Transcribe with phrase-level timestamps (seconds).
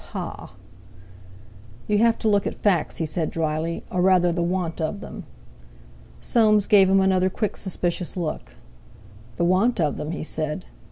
[0.13, 0.47] Pah!"
[1.85, 5.25] "You have to look at facts," he said drily, "or rather the want of them."
[6.19, 8.55] Soames gave him another quick suspicious look.
[9.35, 10.65] "The want of them?" he said.